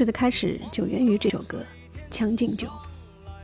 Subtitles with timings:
[0.00, 1.58] 事的开始就源于这首歌
[2.08, 2.68] 《将进酒》，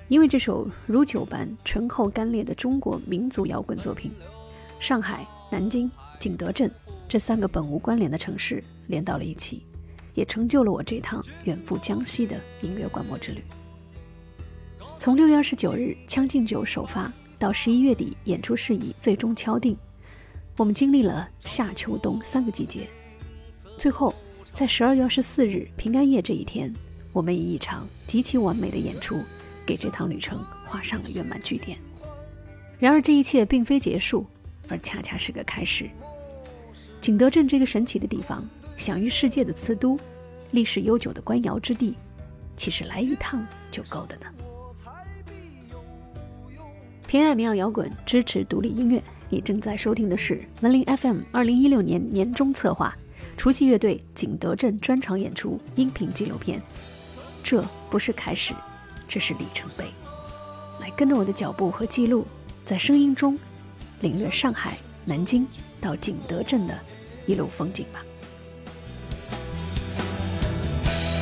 [0.09, 4.11] 因为这首如酒般醇厚干烈的中国民族摇滚作品，
[4.81, 6.71] 上海、南京、景德镇
[7.07, 9.67] 这三个本无关联的城市连到了一起，
[10.15, 13.45] 也成就了我这趟远赴江西的音乐观摩之旅。
[14.97, 19.77] 从六月二十九日《将进酒》首发到十一月底演出事宜最终敲定，
[20.57, 22.89] 我们经历了夏秋冬三个季节，
[23.77, 24.15] 最后。
[24.57, 26.73] 在十二月二十四日平安夜这一天，
[27.13, 29.21] 我们以一场极其完美的演出，
[29.67, 31.77] 给这趟旅程画上了圆满句点。
[32.79, 34.25] 然而，这一切并非结束，
[34.67, 35.91] 而恰恰是个开始。
[37.03, 38.49] 景德镇这个神奇的地方，
[38.79, 39.99] 享誉世界的瓷都，
[40.53, 41.95] 历史悠久的官窑之地，
[42.57, 44.27] 其实来一趟就够的呢。
[47.07, 49.05] 偏爱民谣摇滚，支持独立音乐。
[49.29, 52.97] 你正在收听的是文林 FM 二零一六年年终策划。
[53.37, 56.61] 除夕乐队景德镇专场演出音频纪录片，
[57.45, 58.55] 这不是开始，
[59.07, 59.85] 这是里程碑。
[60.81, 62.27] 来跟着我的脚步和记录，
[62.65, 63.39] 在声音中
[64.01, 65.47] 领略上海、南京
[65.81, 66.77] 到景德镇的
[67.27, 68.03] 一路风景吧。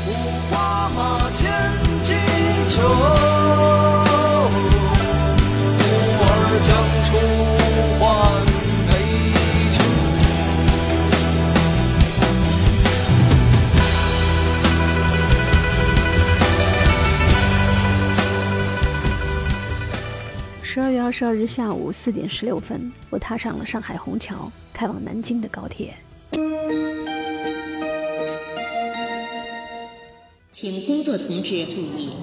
[0.06, 0.10] 五
[0.50, 1.50] 花马千
[2.04, 3.83] 骑儿
[21.04, 25.94] 二十二日下午四点十六分，我踏上了上海虹桥开往南京的高铁。
[30.50, 32.14] 请工作同志注意。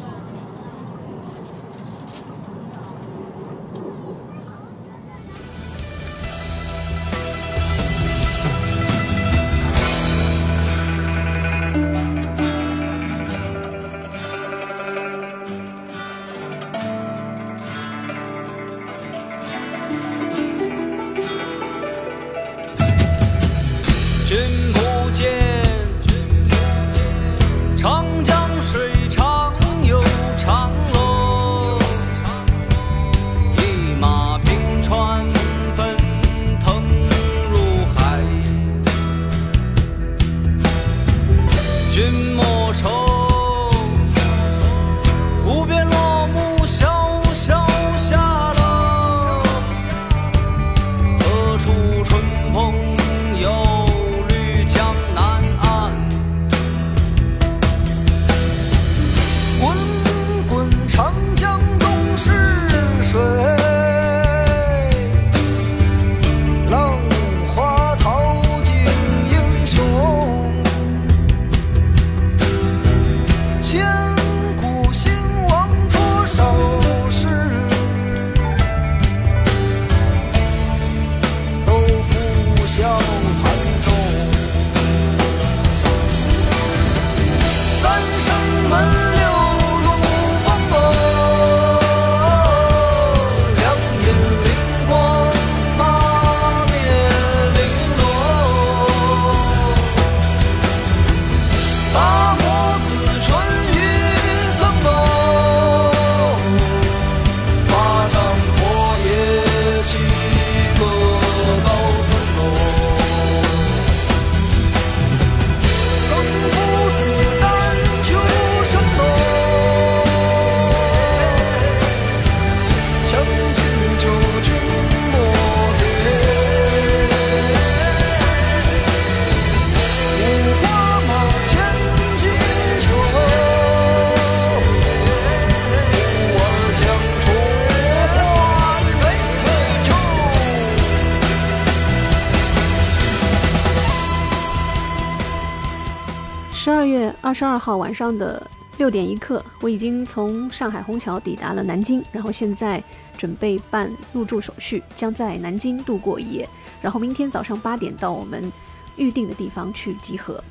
[147.62, 148.42] 号晚上的
[148.78, 152.84] 六点一刻，我已经从上海虹桥抵达了南京，然后现在
[153.16, 156.50] 准备办入住手续，将在南京度过一夜，
[156.81, 158.52] 然后明天早上八点到我们
[158.98, 160.44] 预定的地方去集合。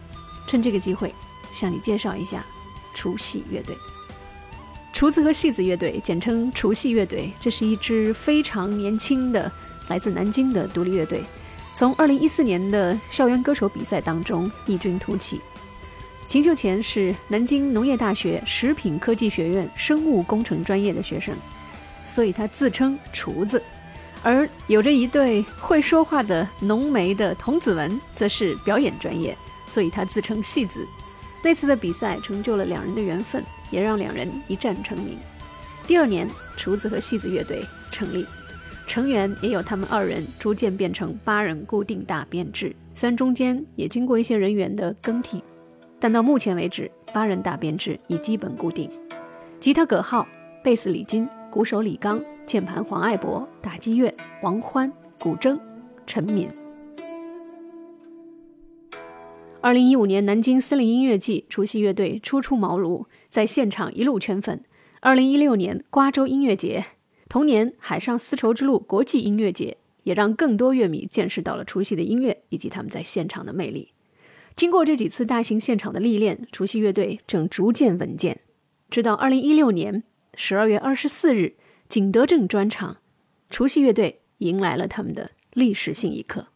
[0.47, 1.12] 趁这个机会，
[1.53, 2.45] 向你介绍一下
[2.95, 3.77] 除夕乐队。
[4.93, 9.51] 厨子和戏子乐队，简称除夕乐队，这是一支非常年轻的
[9.89, 11.25] 来自南京的独立乐队，
[11.75, 15.41] 从二零一四年的校园歌手比赛当中异军突起。
[16.31, 21.35] 秦秀前是南京农业大学食品科技学院生物工程专业的学生，
[22.05, 23.59] 所以他自称厨子；
[24.23, 29.37] 而有着一对会说话的浓眉的童子文，则是表演专业，
[29.67, 30.87] 所以他自称戏子。
[31.43, 33.43] 那次的比赛成就了两人的缘分，
[33.73, 35.19] 也让两人一战成名。
[35.85, 38.25] 第二年，厨子和戏子乐队成立，
[38.87, 42.73] 成员也有他们二人逐渐变成八人固定大编制。
[42.94, 45.43] 虽然中间也经过一些人员的更替，
[46.00, 48.91] 但到目前为止，八人大编制已基本固定。
[49.61, 50.26] 吉他葛浩，
[50.64, 54.12] 贝斯李金，鼓手李刚，键盘黄爱博，打击乐
[54.43, 55.61] 王欢，古筝
[56.06, 56.49] 陈敏。
[59.61, 64.64] 二零一五年南京森林音乐季，除夕乐队初出茅庐，在现场一路圈粉。
[65.00, 66.85] 二零一六年瓜州音乐节，
[67.29, 73.93] 同年海上丝绸之路国际音乐节，也让更多乐迷见识到了除夕的音乐以及他们在现场的魅力。
[74.56, 78.41] 经过这几次大型现场的历练，除夕乐队正逐渐稳健。
[78.91, 80.02] 直到二零一六年
[80.35, 81.55] 十二月二十四日，
[81.88, 82.99] 景德镇专场，
[83.49, 86.49] 除夕乐队迎来了他们的历史性一刻。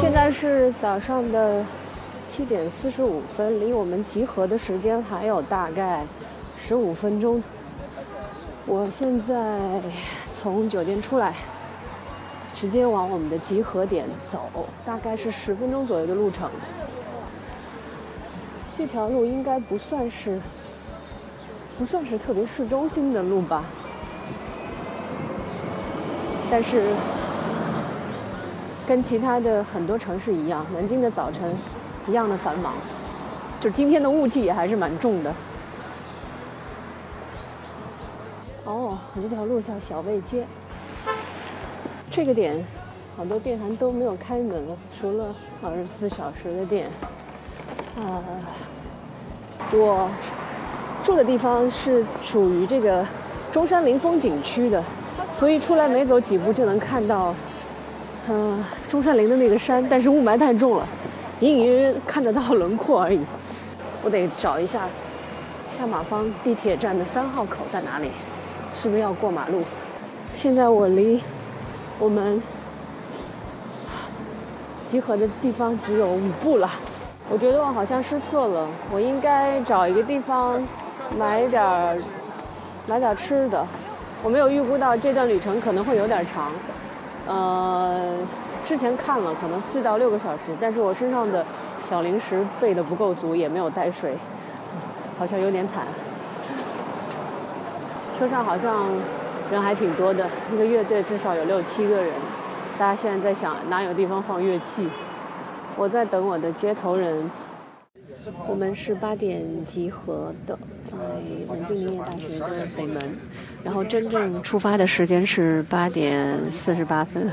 [0.00, 1.62] 现在是早上的
[2.28, 6.02] 七点四十五分，离我们集合的时间还有大概
[6.58, 7.42] 十五分钟。
[8.66, 9.82] 我现在
[10.32, 11.34] 从酒店出来，
[12.54, 16.48] 直接往我们的集合点走，大概是十分钟左右的路程。
[18.76, 20.40] 这条路应该不算是
[21.78, 23.62] 不算是特别市中心的路吧，
[26.50, 26.82] 但是。
[28.86, 31.54] 跟其他的很多城市一样，南京的早晨
[32.08, 32.72] 一样的繁忙，
[33.60, 35.32] 就今天的雾气也还是蛮重的。
[38.64, 40.44] 哦，这条路叫小卫街。
[42.10, 42.64] 这个点，
[43.16, 44.66] 好多店还都没有开门，
[44.98, 46.90] 除了二十四小时的店。
[47.96, 48.22] 啊，
[49.72, 50.08] 我
[51.04, 53.06] 住的地方是属于这个
[53.52, 54.82] 中山陵风景区的，
[55.32, 57.32] 所以出来没走几步就能看到。
[58.32, 60.86] 嗯，中山陵的那个山，但是雾霾太重了，
[61.40, 63.18] 隐隐约约看得到轮廓而已。
[64.04, 64.88] 我得找一下
[65.68, 68.12] 下马坊地铁站的三号口在哪里，
[68.72, 69.60] 是不是要过马路？
[70.32, 71.20] 现在我离
[71.98, 72.40] 我们
[74.86, 76.70] 集合的地方只有五步了。
[77.28, 80.62] 我觉得我好像失策了，我应该找一个地方
[81.18, 81.98] 买点儿
[82.86, 83.66] 买点吃的。
[84.22, 86.52] 我没有预估到这段旅程可能会有点长。
[87.26, 88.16] 呃，
[88.64, 91.44] 之前看了，可能四到六个小时，但是我身上的
[91.80, 94.16] 小零食备的不够足，也没有带水，
[95.18, 95.84] 好像有点惨。
[98.18, 98.86] 车上好像
[99.50, 102.12] 人还挺多的，一个乐队至少有六七个人，
[102.78, 104.88] 大家现在在想哪有地方放乐器。
[105.76, 107.30] 我在等我的接头人。
[108.46, 110.96] 我们是八点集合的，在
[111.48, 112.96] 南京林业大学的北门，
[113.64, 117.30] 然后真正出发的时间是八点四十八分。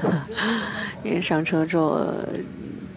[1.04, 2.14] 因为上车之后，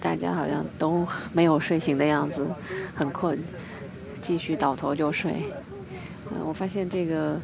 [0.00, 2.46] 大家好像都没有睡醒的样子，
[2.94, 3.38] 很困，
[4.20, 5.44] 继续倒头就睡。
[6.30, 7.40] 嗯，我发现这个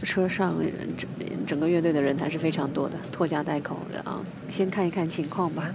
[0.00, 0.54] 车上
[0.96, 1.08] 整
[1.46, 4.20] 整个乐队的人还是非常多的，拖家带口的啊。
[4.48, 5.74] 先看一看情况吧。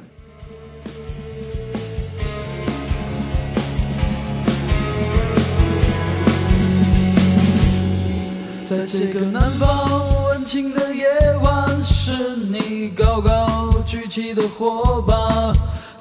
[8.71, 11.05] 在这个南方温情的夜
[11.43, 15.51] 晚，是你高高举起的火把，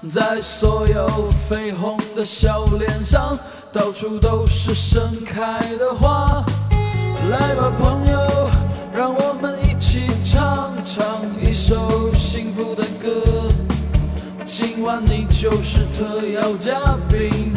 [0.08, 3.36] 在所有绯红的笑脸上，
[3.72, 6.44] 到处都是盛开的花。
[7.28, 8.48] 来吧，朋友，
[8.94, 13.50] 让我们一起唱唱一首幸福的歌。
[14.44, 17.52] 今晚你就是特邀嘉宾，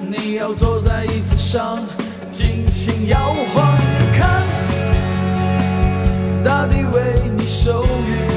[0.00, 1.78] 你要坐在椅子上。
[2.36, 4.42] 尽情摇晃，你看，
[6.44, 7.00] 大地为
[7.34, 8.28] 你收允，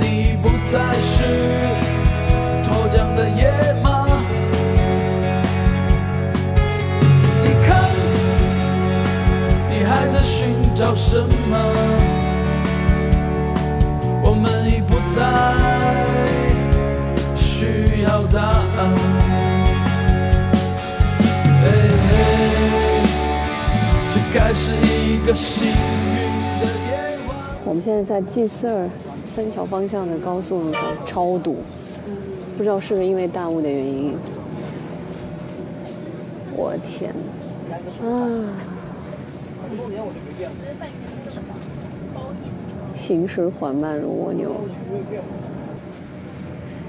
[0.00, 1.22] 你不再是
[2.64, 3.52] 脱缰的野
[3.84, 4.08] 马。
[7.44, 7.88] 你看，
[9.70, 11.16] 你还在寻找什
[11.48, 11.56] 么？
[14.24, 15.22] 我们已不再
[24.60, 25.72] 是一个幸运
[26.58, 27.36] 的夜晚。
[27.64, 28.88] 我们现在在 G 四二
[29.24, 31.58] 三桥方向的高速路上超堵，
[32.56, 34.16] 不知道是不是因为大雾的原因。
[36.56, 37.14] 我天
[38.02, 38.10] 啊！
[42.96, 44.56] 行驶缓慢如蜗牛。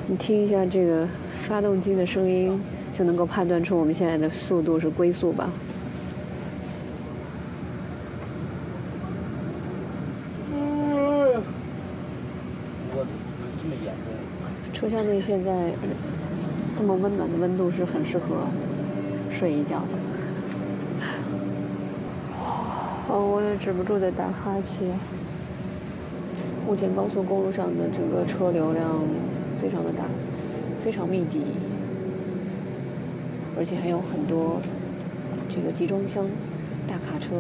[0.07, 1.07] 你听一下这个
[1.43, 2.59] 发动机的声音，
[2.95, 5.51] 就能够判断出我们现在的速度是龟速吧？
[14.89, 15.72] 车厢内现在
[16.75, 18.48] 这么温暖的温度是很适合
[19.29, 19.86] 睡一觉的。
[23.08, 24.88] 哦，我也止不住的打哈欠。
[26.65, 29.00] 目前高速公路上的整个车流量
[29.62, 30.05] 非常的大，
[30.84, 31.43] 非常密集，
[33.55, 34.60] 而且还有很多
[35.48, 36.25] 这个集装箱
[36.88, 37.36] 大卡车。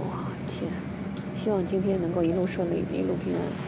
[0.00, 0.72] 哇天！
[1.36, 3.67] 希望今天能够一路顺利，一路平安。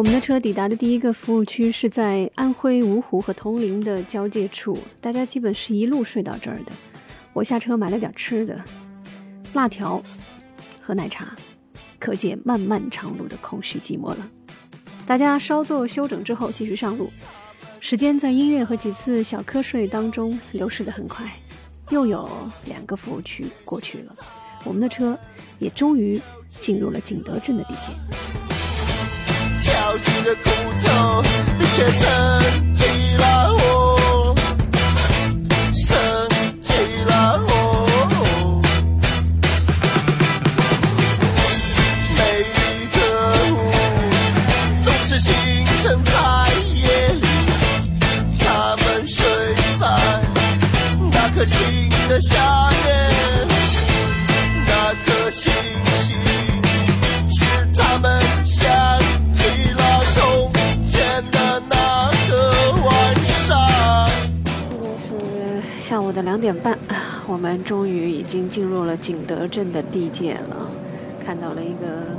[0.00, 6.72] 我们的车抵达的第一个服务区是在安徽芜湖和铜陵的交界处，大家基本是一路睡到这儿的。
[7.34, 8.58] 我下车买了点吃的，
[9.52, 10.02] 辣条
[10.80, 11.36] 和奶茶。
[11.98, 14.30] 可见漫漫长路的空虚寂寞了。
[15.04, 17.10] 大家稍作休整之后，继续上路。
[17.78, 21.30] 时间在音乐和几次小瞌睡当中流逝得很快，
[21.90, 22.26] 又有
[22.64, 24.16] 两个服务区过去了，
[24.64, 25.18] 我们的车
[25.58, 26.18] 也终于
[26.58, 28.49] 进入了景德镇的地界。
[29.60, 30.50] 翘起的裤
[30.82, 31.22] 头，
[31.58, 32.84] 并且升起
[33.16, 33.59] 了。
[66.22, 66.78] 两点半，
[67.26, 70.70] 我们终于已经进入了景德镇的地界了，
[71.24, 72.18] 看到了一个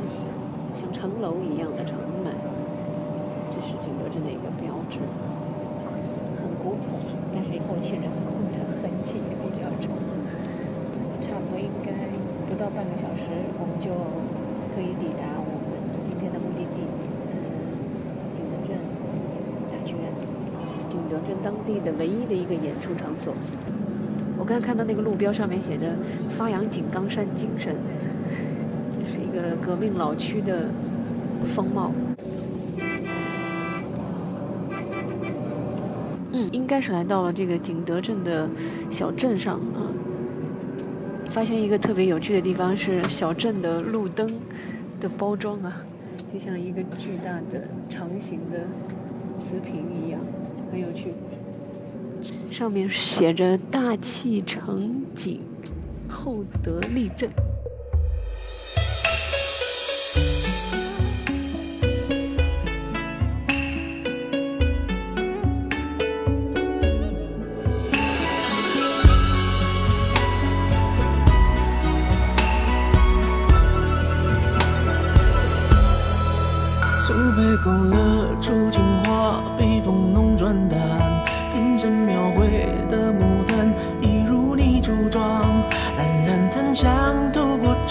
[0.74, 2.34] 像城楼一样的城门，
[3.50, 5.00] 这是景德镇的一个标志。
[6.42, 6.98] 很古朴，
[7.34, 9.92] 但是后期人工的痕迹也比较重。
[11.22, 11.92] 差不多应该
[12.50, 13.30] 不到半个小时，
[13.60, 13.92] 我们就
[14.74, 16.82] 可以抵达我们今天的目的地——
[18.34, 18.76] 景德镇
[19.70, 20.10] 大剧院，
[20.90, 23.34] 景德镇当地的唯一的一个演出场所。
[24.42, 25.96] 我刚才看到那个路标上面写着
[26.28, 27.76] “发扬井冈山精神”，
[29.00, 30.66] 这是一个革命老区的
[31.46, 31.92] 风貌。
[36.32, 38.50] 嗯，应该是来到了这个景德镇的
[38.90, 39.94] 小镇上啊。
[41.30, 44.28] 发现一个特别有趣的地方是小镇的路灯
[45.00, 45.86] 的包装啊，
[46.34, 48.62] 就像一个巨大的长形的
[49.40, 50.20] 瓷瓶一样，
[50.72, 51.14] 很有趣。
[52.22, 55.42] 上面写着“大气成景，
[56.08, 57.30] 厚德立正”。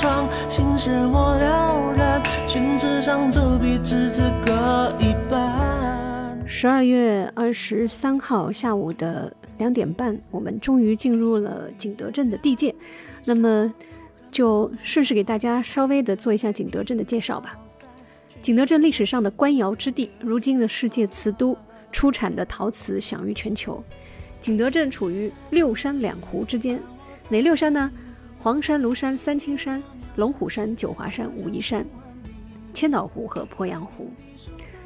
[0.00, 2.22] 窗，心事我了然。
[2.48, 4.50] 宣纸上走笔，至此各
[4.98, 6.42] 一半。
[6.46, 12.74] 十二月二十三号下午的两点半，我们终于进入了景德镇的地界。
[13.26, 13.70] 那么，
[14.30, 17.54] 就顺势给大家稍微的做一下景德镇的介绍吧。
[18.40, 21.54] 景德镇历史上的官窑之地，如今的世界瓷都，
[21.92, 23.84] 出产的陶瓷享誉全球。
[24.40, 26.80] 景德镇处于六山两湖之间，
[27.28, 27.92] 哪六山呢？
[28.42, 29.82] 黄山、庐山、三清山、
[30.16, 31.84] 龙虎山、九华山、武夷山、
[32.72, 34.10] 千岛湖和鄱阳湖。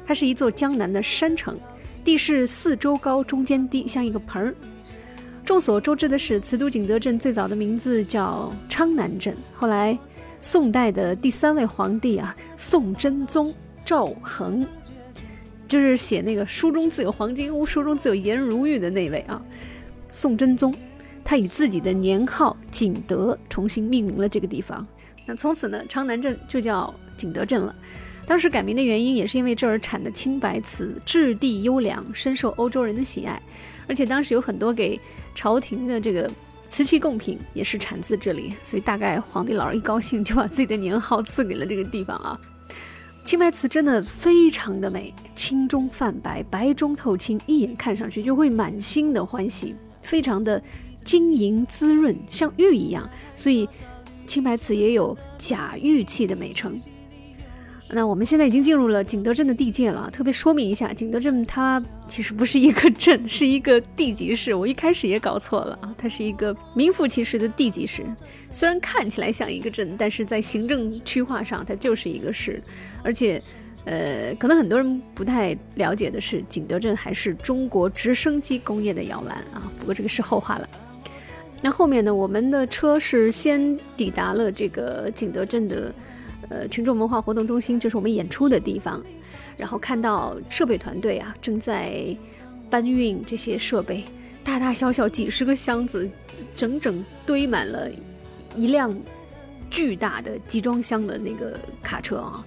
[0.05, 1.57] 它是一座江南的山城，
[2.03, 4.53] 地势四周高，中间低，像一个盆儿。
[5.45, 9.97] 众所周知的是，瓷都景德镇最早的名字叫昌南镇，后来。
[10.41, 13.51] 宋代的第三位皇帝啊，宋真宗
[13.83, 14.63] 赵恒，
[15.67, 19.41] 就是写那个“书中自有黄金屋，书中自有颜如玉”的那位啊。
[20.07, 20.71] 宋真宗，
[21.25, 24.87] 他以自己的年号景德重新命名了这个地方。
[25.25, 27.75] 那从此呢，昌南镇就叫景德镇了。
[28.25, 33.41] 当时改名的原因也是因为这儿产的青白瓷质地优良，深受欧洲人的喜爱，
[33.87, 34.97] 而且当时有很多给
[35.33, 36.31] 朝廷的这个。
[36.67, 42.37] 瓷器贡品也是产自这里，所以大概皇帝老儿一高兴就把自己的年号赐给了这个地方啊。
[43.23, 50.61] 青白瓷真的非常的美，青中泛白，白中透青，一眼看上去就会满心的欢喜，非常的
[51.05, 53.69] 晶莹滋润，像玉一样，所以
[54.27, 56.77] 青白瓷也有假玉器的美称。
[57.87, 60.09] 那我们现在已经进入了景德镇的地界了。
[60.11, 64.55] 特别说明一下，景德镇它其实不是一个镇，是一个地级市。
[64.55, 68.03] 我一开始也搞错了啊，它是一个名副其实的地级市。
[68.49, 72.59] 虽然看起来像一个镇，但是在行政区划上它就是一个市。
[73.03, 73.39] 而且，
[73.85, 79.71] 呃，可能很多人不太了解的是，景德镇还是中国直升机工业的摇篮啊。
[79.77, 80.67] 不过这个是后话了。
[81.61, 85.93] 那后面呢，我们的车是先抵达了这个景德镇的。
[86.47, 89.03] 呃，群众文化活动中心，这是我们演出的地方。
[89.57, 92.15] 然后看到设备团队啊，正在
[92.69, 94.03] 搬运这些设备，
[94.43, 96.07] 大大小小几十个箱子，
[96.53, 97.89] 整整堆满了
[98.55, 98.95] 一辆
[99.71, 102.45] 巨大的集装箱的那个卡车啊。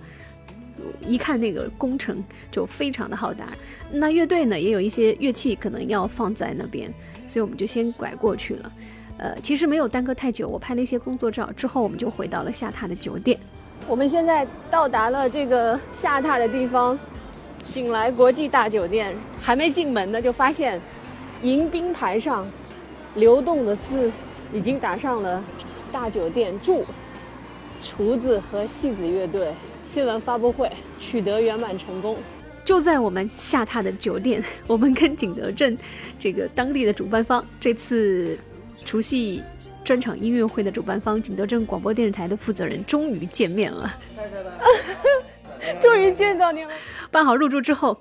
[1.04, 3.48] 一看那个工程就非常的浩大。
[3.90, 6.88] 那乐队呢，也有一些乐器可能要放在那边，
[7.26, 8.72] 所以我们就先拐过去了。
[9.18, 13.38] 呃，其实没有耽搁太久，我拍了一些工作照之后，我们就回到了下榻的酒店。
[13.86, 16.98] 我们现在到达了这个下榻的地方，
[17.70, 19.14] 景来国际大酒店。
[19.40, 20.80] 还没进门呢，就发现
[21.42, 22.46] 迎宾牌上
[23.14, 24.10] 流动的字
[24.52, 25.42] 已经打上了
[25.90, 26.84] “大酒店住
[27.80, 29.52] 厨子和戏子乐队
[29.84, 32.16] 新闻发布会取得圆满成功”。
[32.64, 35.76] 就在我们下榻的酒店，我们跟景德镇
[36.18, 38.38] 这个当地的主办方这次
[38.84, 39.42] 除夕。
[39.84, 43.96] 专场音乐会的主办方景德镇广播电视台的负责人终于见面了，
[45.80, 46.70] 终于见到你了。
[47.10, 47.98] 办好入住之后，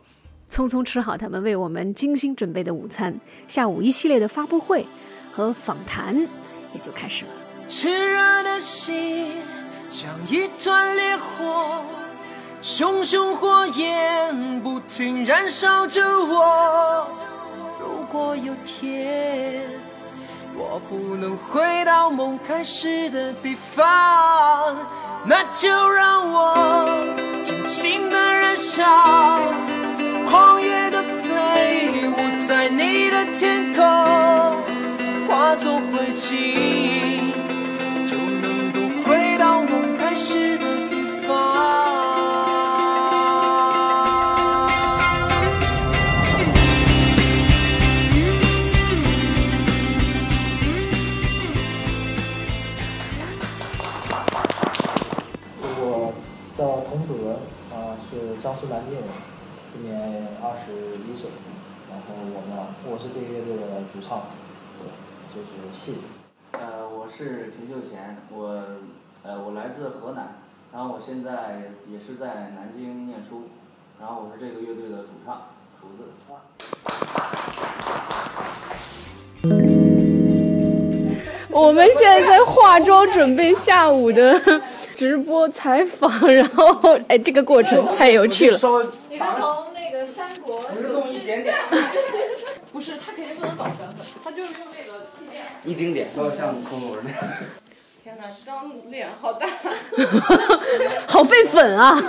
[0.52, 4.86] 匆匆吃好他们为我们精心准备的午餐，下午一系列的发布会
[5.32, 7.32] 和访谈也就开始了。
[7.70, 9.32] 炽热的心
[9.90, 11.86] 像一团烈火，
[12.62, 17.08] 熊熊火焰不停燃烧着我。
[17.80, 19.64] 如果有天。
[20.60, 24.76] 我不能回到梦开始的地方，
[25.24, 27.00] 那就让我
[27.44, 28.84] 尽情的燃烧，
[30.26, 33.86] 狂野的飞舞，在你的天空
[35.28, 37.27] 化作灰烬。
[58.48, 59.04] 江苏南京人，
[59.74, 60.72] 今年二十
[61.04, 61.30] 一岁。
[61.92, 64.22] 然后我呢，我是这个乐队的主唱，
[64.80, 64.88] 对，
[65.36, 66.04] 就是戏子。
[66.54, 68.64] 呃，我是秦秀贤，我
[69.24, 70.38] 呃我来自河南，
[70.72, 73.50] 然后我现在也是在南京念书，
[74.00, 76.06] 然后我是这个乐队的主唱，厨子。
[81.50, 84.40] 我们现在在化妆，准备下午的
[84.96, 88.58] 直播采访，然后哎，这个过程太有趣了。
[89.10, 91.56] 你是从那个三国动一点点，
[92.72, 95.44] 不是，他肯定不能搞粉粉，他就是用那个气垫。
[95.64, 97.20] 一丁点，不要像空口那样。
[98.04, 99.48] 天哪，这张脸好大！
[101.08, 101.96] 好费粉啊！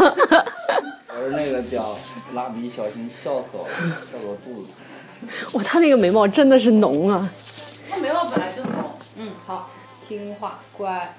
[1.11, 1.97] 我是那个屌，
[2.35, 3.71] 蜡笔小新笑死我了，
[4.13, 4.69] 笑我肚子。
[5.53, 7.29] 哇，他那个眉毛真的是浓啊！
[7.91, 8.73] 他眉毛本来就浓。
[9.21, 9.69] 嗯，好，
[10.07, 11.13] 听话，乖。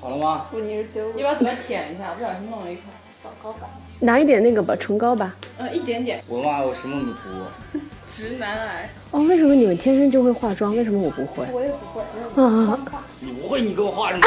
[0.00, 0.46] 好了吗？
[0.52, 2.84] 你把嘴巴舔一下，不小心弄了一块
[3.24, 3.68] 高高板。
[3.98, 5.34] 拿一点那个吧，唇膏吧。
[5.58, 6.22] 嗯，一点点。
[6.28, 8.88] 我妈我什么没涂，直男癌。
[9.10, 10.74] 哦，为什么你们天生就会化妆？
[10.76, 11.44] 为什么我不会？
[11.52, 12.02] 我也不会。
[12.40, 12.78] 啊，
[13.20, 14.18] 你不会你给我画什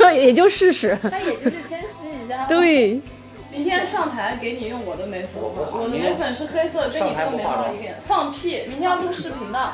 [0.00, 0.10] 么？
[0.10, 0.98] 也就试试。
[1.02, 2.46] 那也就是先试一下。
[2.46, 2.98] 对，
[3.52, 7.94] 明天上台给你用我的眉粉，我的眉粉是黑色，跟你这个眉毛一点。
[8.06, 8.62] 放屁！
[8.68, 9.72] 明天要录视频的。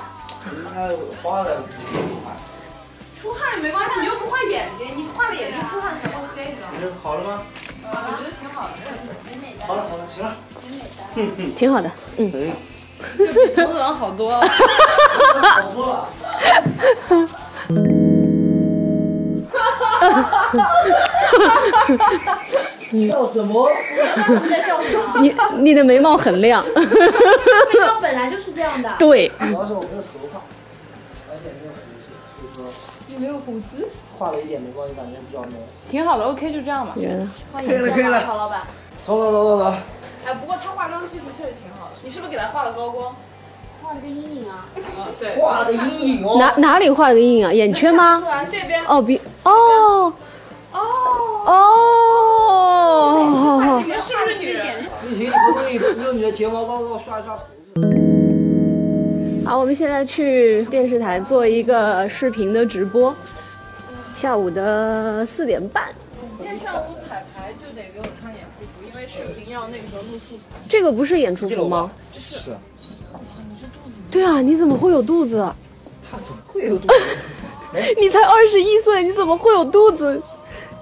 [0.75, 0.77] 那
[1.23, 1.63] 花了
[3.21, 6.63] 出汗没关系，你又不画眼睛，你画了眼睛出汗才会黑的。
[7.03, 7.43] 好了吗？
[7.83, 7.87] 我
[8.19, 8.73] 觉得挺好的。
[9.67, 10.37] 好了好了，行了。
[11.57, 11.91] 挺好的。
[12.17, 12.31] 嗯，
[13.19, 14.41] 就比童子好多了。
[15.43, 16.09] 好多了。
[23.09, 23.71] 笑什么？
[24.43, 25.21] 你在笑什么？
[25.21, 26.65] 你你的眉毛很亮。
[26.75, 28.95] 眉毛本来就是这样的。
[28.99, 30.41] 对，主要是我没有头发，
[31.31, 32.73] 而且没有胡子，所以说
[33.09, 33.89] 你没有胡子。
[34.19, 35.53] 画了一点没关系，感觉比较浓。
[35.91, 36.93] 挺好的，OK，就这样吧。
[36.97, 38.61] 觉得可以了，可以了，曹老板。
[39.05, 39.75] 走走走走走。
[40.27, 41.93] 哎，不过他化妆技术确实挺好的。
[42.03, 43.15] 你是不是给他画了高光？
[43.83, 44.67] 画了个阴影啊。
[44.77, 45.37] 啊，对。
[45.37, 46.37] 画了个阴影哦。
[46.39, 47.53] 哪哪里画了个阴影啊？
[47.53, 48.27] 眼圈吗 出？
[48.27, 48.85] 来这边。
[48.85, 50.13] 哦，鼻哦哦。
[51.51, 53.27] 哦
[53.83, 53.89] 你。
[53.89, 54.67] 们是不是女人？
[55.03, 57.73] 不行，你不可以用你的睫毛膏给我刷一刷胡子。
[59.45, 63.15] 好，我们现在去电视台做一个视频的直播，
[64.15, 65.89] 下午的四点半。
[66.39, 70.43] 今天上午彩排就得给我穿演出服，因为视频要那个时候录素材。
[70.69, 71.91] 这个不是演出服吗？
[72.15, 72.37] 这是。
[74.11, 75.39] 对啊，你怎么会有肚子？
[76.11, 76.95] 他怎么会有肚子？
[78.01, 80.21] 你才二十一岁，你怎么会有肚子？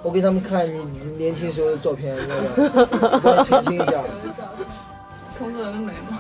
[0.03, 2.35] 我给他们看你你年轻时候的照片，那
[3.19, 3.93] 个，澄清一下。
[5.39, 6.17] 童子文的眉毛。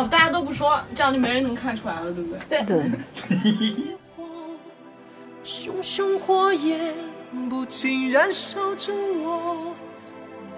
[0.00, 2.62] 哦，大家都不说，这样就没人能看出来了，对不对？
[2.64, 2.76] 对。
[2.76, 3.96] 对，
[5.44, 6.94] 熊熊火焰
[7.48, 9.72] 不停燃烧着我。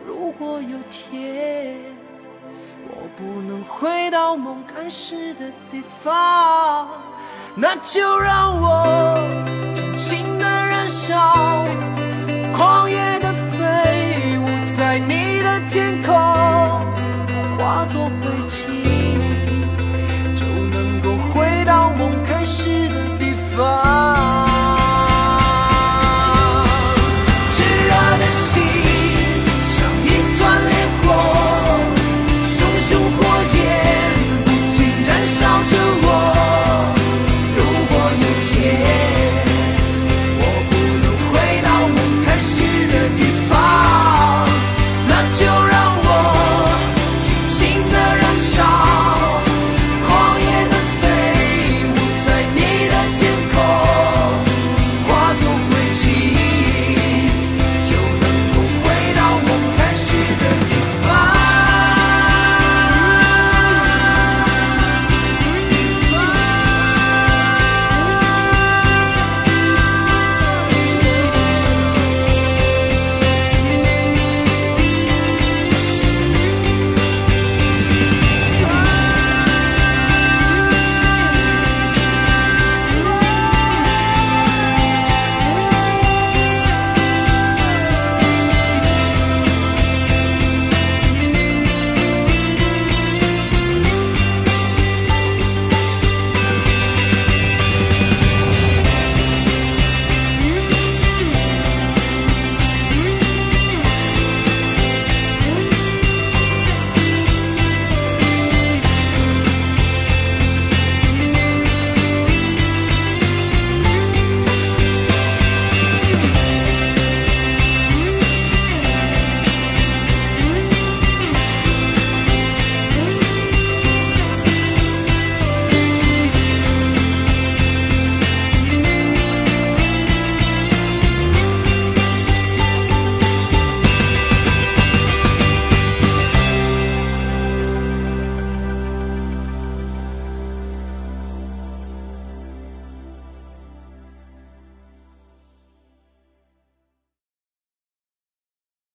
[0.07, 1.77] 如果有天
[2.89, 6.89] 我不能回到梦开始的地方，
[7.57, 9.19] 那就让我
[9.75, 11.67] 尽情的燃烧，
[12.57, 16.15] 狂野的飞舞在你的天空，
[17.59, 19.26] 化作灰烬。